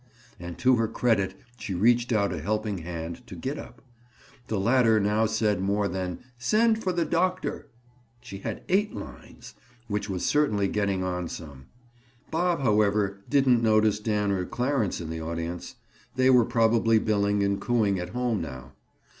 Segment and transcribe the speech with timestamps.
[0.39, 3.83] And to her credit she reached out a helping hand to Gid up.
[4.47, 7.67] The latter now said more than "Send for the doctor."
[8.19, 11.67] She had eight lines—which was certainly getting on some.
[12.31, 15.75] Bob, however, didn't notice Dan or Clarence in the audience.
[16.15, 18.71] They were probably billing and cooing at home now.